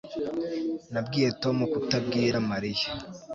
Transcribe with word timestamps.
Nabwiye 0.91 1.29
Tom 1.41 1.57
kutabwira 1.71 2.37
Mariya 2.51 2.87